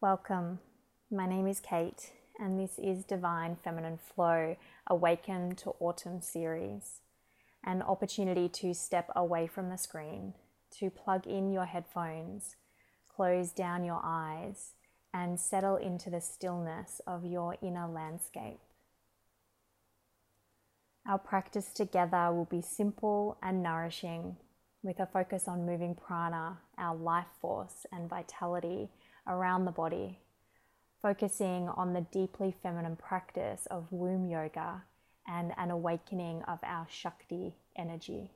[0.00, 0.60] Welcome.
[1.10, 4.54] My name is Kate, and this is Divine Feminine Flow
[4.86, 7.00] Awaken to Autumn series
[7.64, 10.34] an opportunity to step away from the screen,
[10.78, 12.54] to plug in your headphones,
[13.08, 14.74] close down your eyes,
[15.12, 18.60] and settle into the stillness of your inner landscape.
[21.08, 24.36] Our practice together will be simple and nourishing,
[24.80, 28.90] with a focus on moving prana, our life force and vitality,
[29.28, 30.18] around the body,
[31.02, 34.82] focusing on the deeply feminine practice of womb yoga
[35.26, 38.30] and an awakening of our Shakti energy.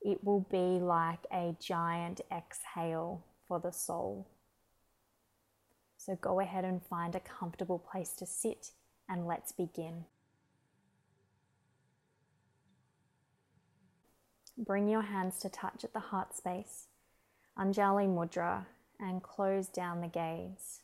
[0.00, 4.26] It will be like a giant exhale for the soul.
[5.98, 8.70] So go ahead and find a comfortable place to sit
[9.08, 10.04] and let's begin.
[14.56, 16.86] Bring your hands to touch at the heart space,
[17.58, 18.64] Anjali Mudra,
[19.00, 20.80] and close down the gaze.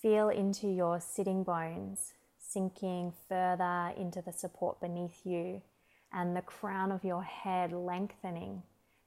[0.00, 5.62] Feel into your sitting bones sinking further into the support beneath you
[6.12, 8.62] and the crown of your head lengthening,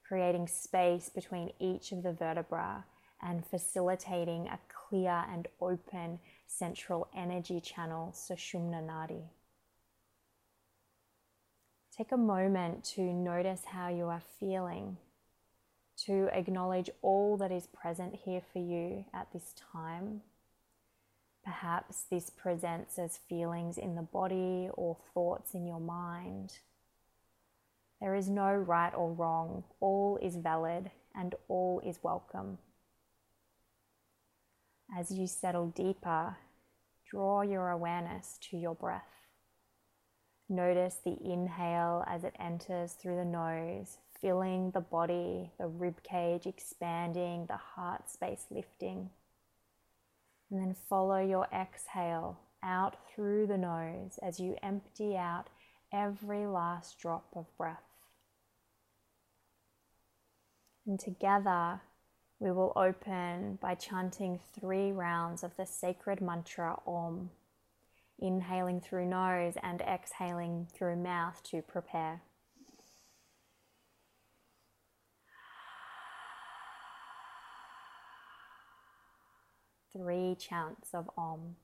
[0.06, 2.84] creating space between each of the vertebrae
[3.22, 9.24] and facilitating a clear and open central energy channel, Sushumna Nadi.
[11.96, 14.98] Take a moment to notice how you are feeling,
[16.06, 20.22] to acknowledge all that is present here for you at this time
[21.48, 26.60] Perhaps this presents as feelings in the body or thoughts in your mind.
[28.02, 32.58] There is no right or wrong, all is valid and all is welcome.
[34.94, 36.36] As you settle deeper,
[37.10, 39.08] draw your awareness to your breath.
[40.50, 46.46] Notice the inhale as it enters through the nose, filling the body, the rib cage
[46.46, 49.10] expanding, the heart space lifting.
[50.50, 55.50] And then follow your exhale out through the nose as you empty out
[55.94, 57.84] every last drop of breath.
[60.86, 61.82] And together,
[62.40, 67.32] we will open by chanting three rounds of the sacred mantra Om,
[68.20, 72.22] inhaling through nose and exhaling through mouth to prepare.
[79.98, 81.56] Three chants of Om.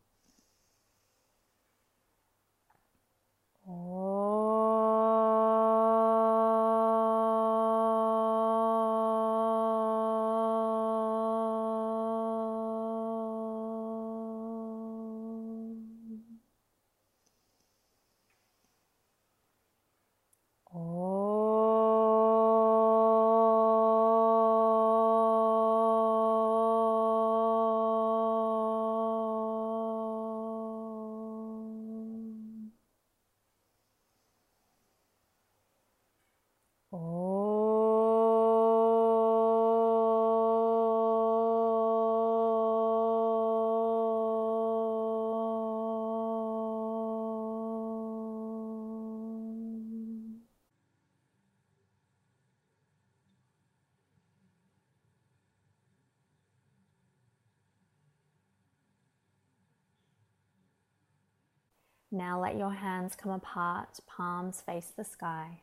[62.16, 65.62] Now let your hands come apart, palms face the sky.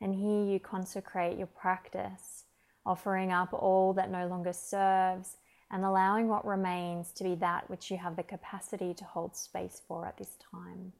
[0.00, 2.44] And here you consecrate your practice,
[2.86, 5.36] offering up all that no longer serves
[5.70, 9.82] and allowing what remains to be that which you have the capacity to hold space
[9.86, 10.94] for at this time.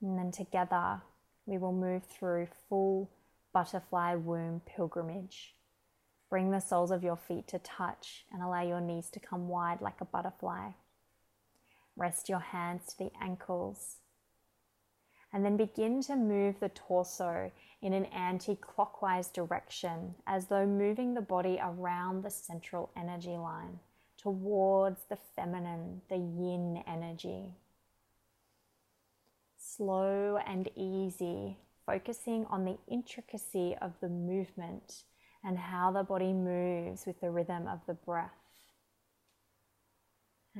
[0.00, 1.02] And then together,
[1.44, 3.10] we will move through full
[3.52, 5.56] butterfly womb pilgrimage.
[6.30, 9.80] Bring the soles of your feet to touch and allow your knees to come wide
[9.80, 10.70] like a butterfly.
[11.96, 13.96] Rest your hands to the ankles.
[15.32, 21.14] And then begin to move the torso in an anti clockwise direction as though moving
[21.14, 23.78] the body around the central energy line
[24.18, 27.54] towards the feminine, the yin energy.
[29.58, 31.56] Slow and easy,
[31.86, 35.04] focusing on the intricacy of the movement
[35.44, 38.41] and how the body moves with the rhythm of the breath.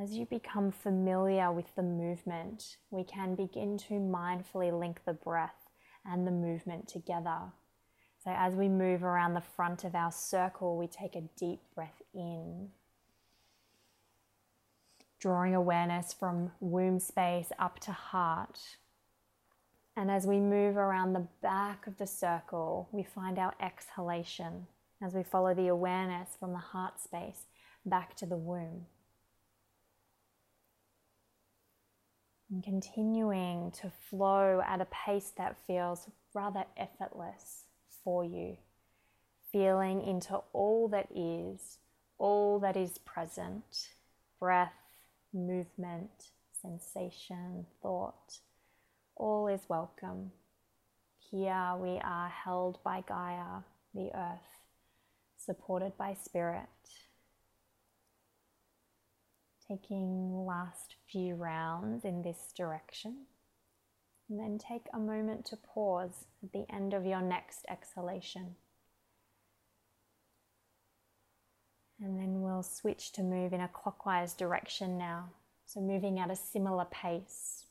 [0.01, 5.69] As you become familiar with the movement, we can begin to mindfully link the breath
[6.07, 7.53] and the movement together.
[8.25, 12.01] So, as we move around the front of our circle, we take a deep breath
[12.15, 12.71] in,
[15.21, 18.61] drawing awareness from womb space up to heart.
[19.95, 24.69] And as we move around the back of the circle, we find our exhalation
[25.03, 27.45] as we follow the awareness from the heart space
[27.85, 28.87] back to the womb.
[32.53, 37.65] And continuing to flow at a pace that feels rather effortless
[38.05, 38.59] for you,
[39.51, 41.79] feeling into all that is,
[42.19, 43.89] all that is present
[44.39, 44.75] breath,
[45.33, 46.11] movement,
[46.61, 48.41] sensation, thought.
[49.17, 50.33] All is welcome.
[51.31, 53.63] Here we are held by Gaia,
[53.95, 54.59] the earth,
[55.39, 56.69] supported by spirit.
[59.73, 63.25] Taking last few rounds in this direction.
[64.29, 68.57] And then take a moment to pause at the end of your next exhalation.
[72.03, 75.31] And then we'll switch to move in a clockwise direction now.
[75.65, 77.65] So, moving at a similar pace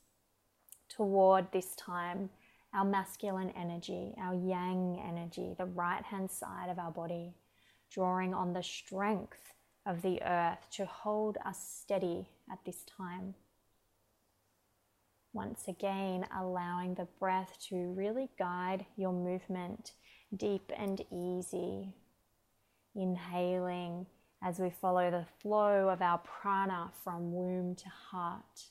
[0.90, 2.32] toward this time
[2.74, 7.34] our masculine energy, our yang energy, the right hand side of our body,
[7.92, 9.54] drawing on the strength
[9.86, 13.34] of the earth to hold us steady at this time.
[15.34, 19.94] Once again, allowing the breath to really guide your movement
[20.36, 21.94] deep and easy.
[22.96, 24.06] Inhaling
[24.44, 28.66] as we follow the flow of our prana from womb to heart.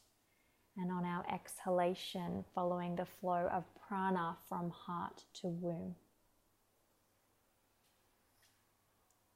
[0.77, 5.95] And on our exhalation, following the flow of prana from heart to womb.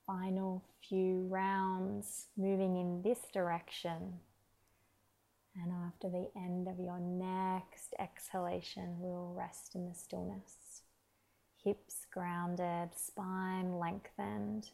[0.06, 4.20] Final few rounds moving in this direction.
[5.56, 10.82] And after the end of your next exhalation, we will rest in the stillness.
[11.64, 14.70] Hips grounded, spine lengthened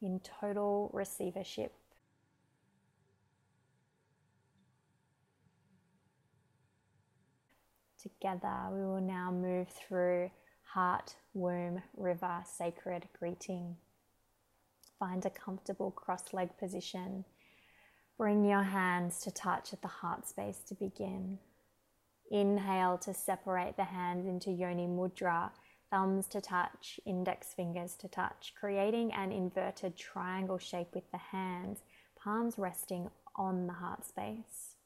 [0.00, 1.72] in total receivership.
[8.00, 10.30] Together, we will now move through
[10.62, 13.76] heart, womb, river, sacred greeting.
[15.02, 17.24] Find a comfortable cross leg position
[18.16, 21.38] Bring your hands to touch at the heart space to begin.
[22.30, 25.50] Inhale to separate the hands into Yoni Mudra,
[25.90, 31.80] thumbs to touch, index fingers to touch, creating an inverted triangle shape with the hands,
[32.16, 34.76] palms resting on the heart space.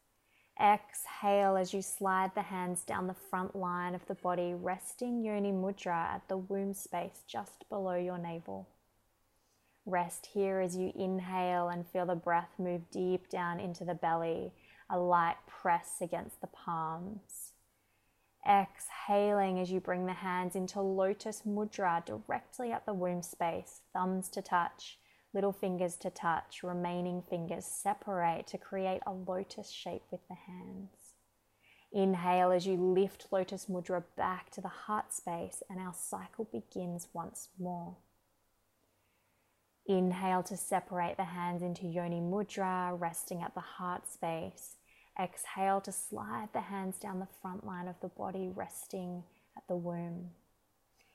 [0.58, 5.52] Exhale as you slide the hands down the front line of the body, resting Yoni
[5.52, 8.66] Mudra at the womb space just below your navel.
[9.86, 14.52] Rest here as you inhale and feel the breath move deep down into the belly,
[14.90, 17.52] a light press against the palms.
[18.48, 24.28] Exhaling as you bring the hands into lotus mudra directly at the womb space, thumbs
[24.30, 24.98] to touch,
[25.32, 31.14] little fingers to touch, remaining fingers separate to create a lotus shape with the hands.
[31.92, 37.06] Inhale as you lift lotus mudra back to the heart space, and our cycle begins
[37.12, 37.96] once more.
[39.88, 44.76] Inhale to separate the hands into Yoni Mudra, resting at the heart space.
[45.20, 49.22] Exhale to slide the hands down the front line of the body, resting
[49.56, 50.30] at the womb.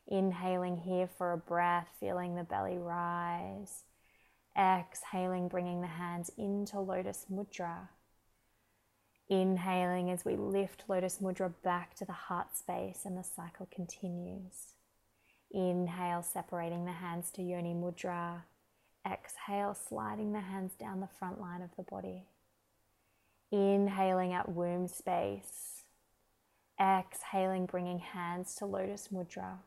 [0.07, 3.83] Inhaling here for a breath, feeling the belly rise.
[4.57, 7.89] Exhaling, bringing the hands into Lotus Mudra.
[9.29, 14.73] Inhaling as we lift Lotus Mudra back to the heart space, and the cycle continues.
[15.51, 18.43] Inhale, separating the hands to Yoni Mudra.
[19.05, 22.25] Exhale, sliding the hands down the front line of the body.
[23.51, 25.83] Inhaling at womb space.
[26.79, 29.57] Exhaling, bringing hands to lotus mudra.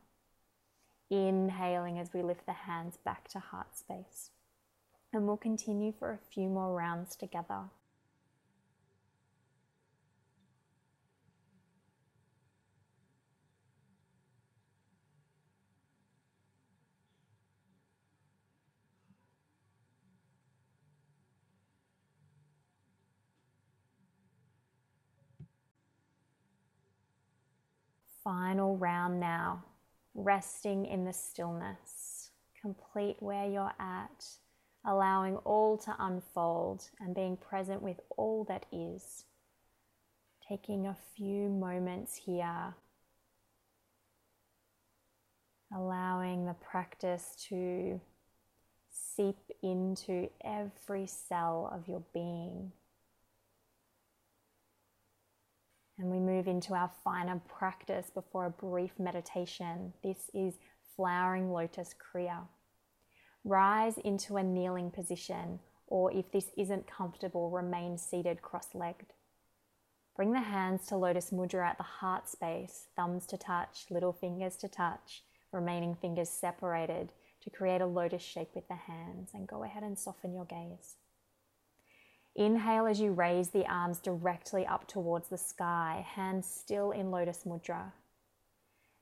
[1.10, 4.30] Inhaling as we lift the hands back to heart space.
[5.12, 7.64] And we'll continue for a few more rounds together.
[28.24, 29.62] Final round now,
[30.14, 32.30] resting in the stillness.
[32.60, 34.24] Complete where you're at,
[34.86, 39.24] allowing all to unfold and being present with all that is.
[40.48, 42.74] Taking a few moments here,
[45.74, 48.00] allowing the practice to
[48.90, 52.72] seep into every cell of your being.
[55.98, 59.92] And we move into our finer practice before a brief meditation.
[60.02, 60.54] This is
[60.96, 62.48] flowering lotus kriya.
[63.44, 69.12] Rise into a kneeling position, or if this isn't comfortable, remain seated cross legged.
[70.16, 74.56] Bring the hands to lotus mudra at the heart space, thumbs to touch, little fingers
[74.56, 75.22] to touch,
[75.52, 79.98] remaining fingers separated to create a lotus shape with the hands and go ahead and
[79.98, 80.96] soften your gaze.
[82.36, 87.44] Inhale as you raise the arms directly up towards the sky, hands still in lotus
[87.44, 87.92] mudra.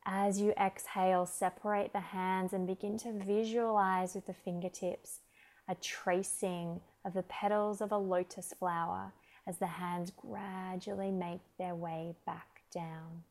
[0.05, 5.21] As you exhale, separate the hands and begin to visualize with the fingertips
[5.69, 9.13] a tracing of the petals of a lotus flower
[9.47, 13.23] as the hands gradually make their way back down.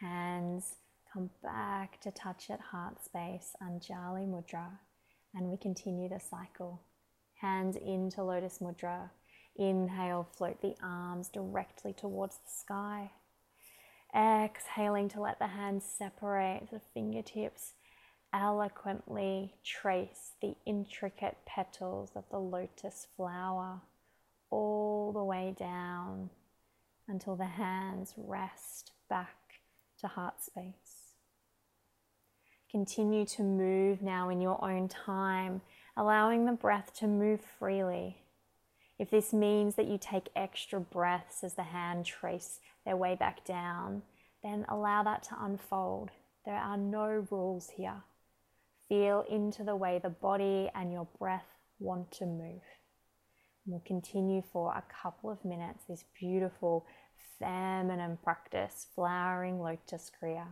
[0.00, 0.76] Hands
[1.12, 4.78] come back to touch at heart space, Anjali Mudra,
[5.34, 6.80] and we continue the cycle.
[7.42, 9.10] Hands into Lotus Mudra.
[9.56, 13.10] Inhale, float the arms directly towards the sky.
[14.14, 17.72] Exhaling to let the hands separate, the fingertips
[18.32, 23.80] eloquently trace the intricate petals of the lotus flower
[24.50, 26.30] all the way down
[27.08, 29.36] until the hands rest back
[29.98, 31.16] to heart space.
[32.70, 35.60] Continue to move now in your own time,
[35.96, 38.18] allowing the breath to move freely.
[38.98, 43.44] If this means that you take extra breaths as the hand trace their way back
[43.44, 44.02] down,
[44.42, 46.10] then allow that to unfold.
[46.44, 48.02] There are no rules here.
[48.88, 51.46] Feel into the way the body and your breath
[51.78, 52.62] want to move.
[53.64, 56.86] And we'll continue for a couple of minutes this beautiful
[57.38, 60.46] feminine practice, flowering lotus kriya.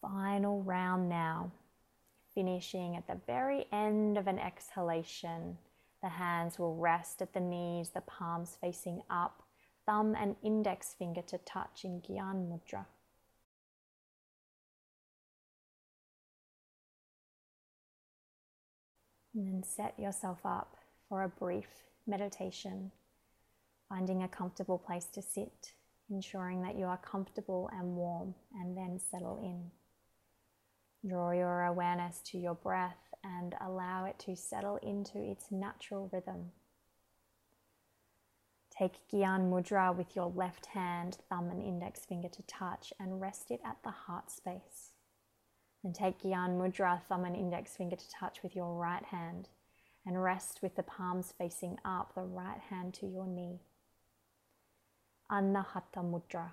[0.00, 1.50] Final round now.
[2.34, 5.58] Finishing at the very end of an exhalation.
[6.02, 9.42] The hands will rest at the knees, the palms facing up,
[9.84, 12.84] thumb and index finger to touch in Gyan Mudra.
[19.34, 20.76] And then set yourself up
[21.08, 21.68] for a brief
[22.06, 22.92] meditation,
[23.88, 25.72] finding a comfortable place to sit,
[26.10, 29.70] ensuring that you are comfortable and warm, and then settle in.
[31.06, 36.52] Draw your awareness to your breath and allow it to settle into its natural rhythm.
[38.70, 43.50] Take Gyan Mudra with your left hand, thumb, and index finger to touch and rest
[43.50, 44.92] it at the heart space.
[45.82, 49.48] Then take Gyan Mudra, thumb, and index finger to touch with your right hand
[50.06, 53.60] and rest with the palms facing up, the right hand to your knee.
[55.30, 56.52] Anahata Mudra,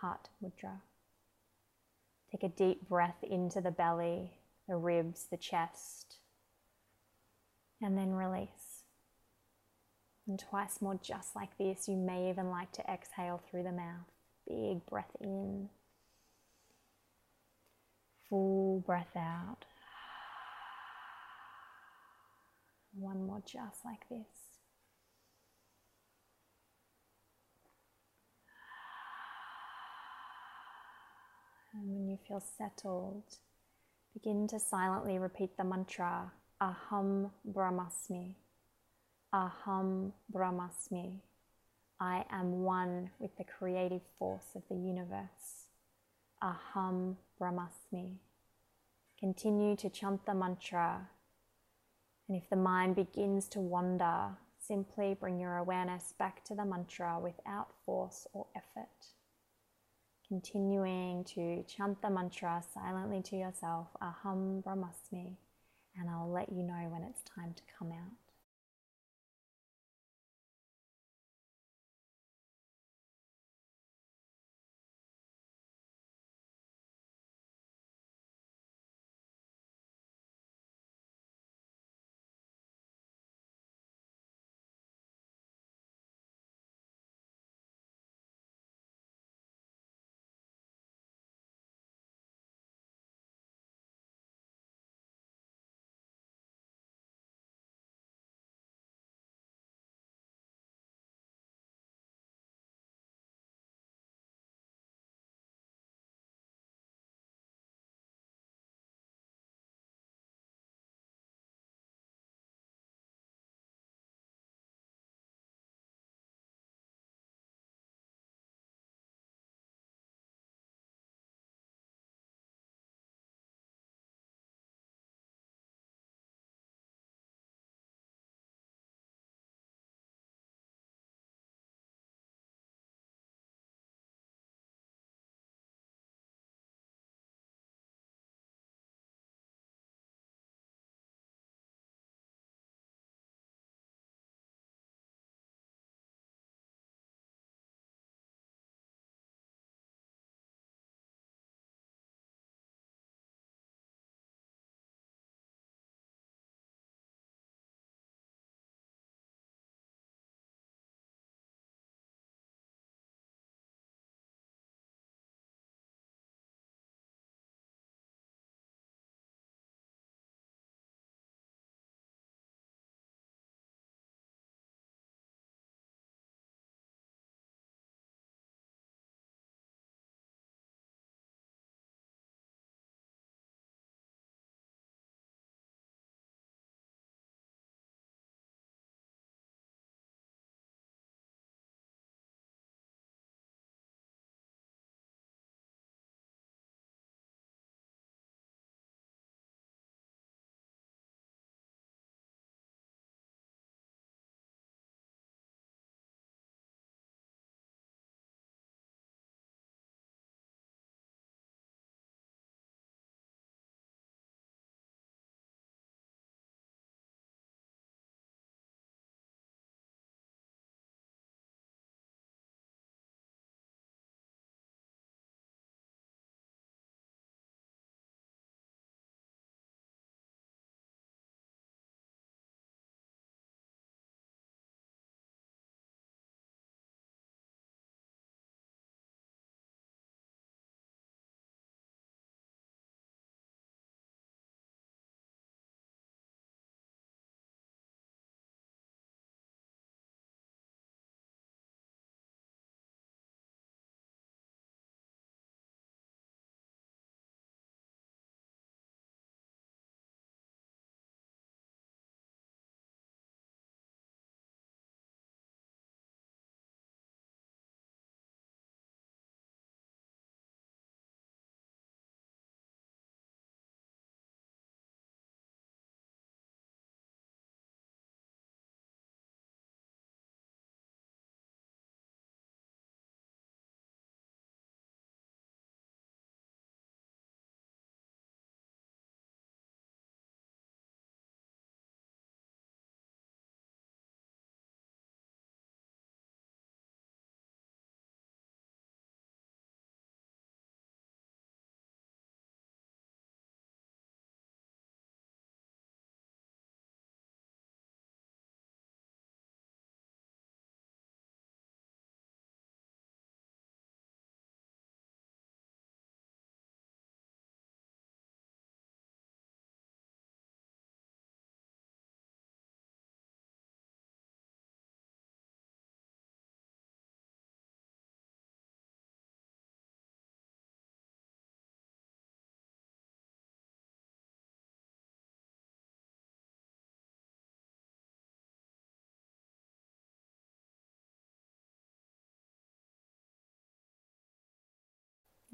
[0.00, 0.80] Heart Mudra.
[2.34, 4.32] Take a deep breath into the belly,
[4.68, 6.16] the ribs, the chest,
[7.80, 8.82] and then release.
[10.26, 11.86] And twice more, just like this.
[11.86, 14.10] You may even like to exhale through the mouth.
[14.48, 15.68] Big breath in,
[18.28, 19.64] full breath out.
[22.98, 24.53] One more, just like this.
[31.74, 33.24] And when you feel settled,
[34.12, 38.36] begin to silently repeat the mantra Aham Brahmasmi.
[39.34, 41.20] Aham Brahmasmi.
[42.00, 45.66] I am one with the creative force of the universe.
[46.42, 48.18] Aham Brahmasmi.
[49.18, 51.08] Continue to chant the mantra.
[52.28, 57.18] And if the mind begins to wander, simply bring your awareness back to the mantra
[57.20, 59.13] without force or effort.
[60.28, 65.36] Continuing to chant the mantra silently to yourself, Aham Brahmasmi,
[65.98, 68.23] and I'll let you know when it's time to come out.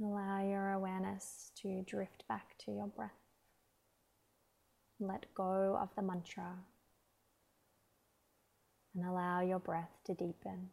[0.03, 3.11] Allow your awareness to drift back to your breath.
[4.99, 6.55] Let go of the mantra
[8.95, 10.71] and allow your breath to deepen.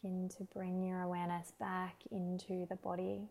[0.00, 3.30] Begin to bring your awareness back into the body,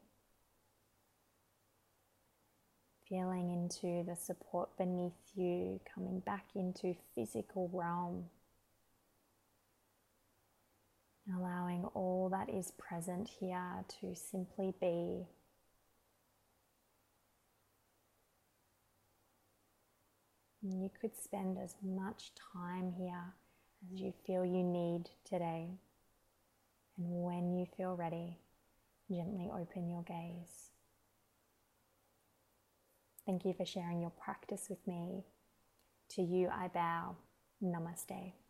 [3.07, 8.25] feeling into the support beneath you, coming back into physical realm.
[11.35, 15.27] Allowing all that is present here to simply be.
[20.63, 23.33] And you could spend as much time here
[23.93, 25.67] as you feel you need today.
[26.97, 28.37] And when you feel ready,
[29.09, 30.71] gently open your gaze.
[33.25, 35.25] Thank you for sharing your practice with me.
[36.11, 37.17] To you, I bow.
[37.61, 38.33] Namaste.